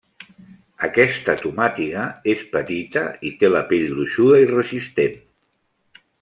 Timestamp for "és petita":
2.33-3.05